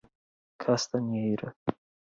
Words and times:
Castanheira 0.61 1.53